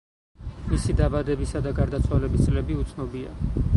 მისი 0.69 0.95
დაბადებისა 1.01 1.61
და 1.67 1.73
გარდაცვალების 1.81 2.47
წლები 2.49 2.79
უცნობია. 2.85 3.37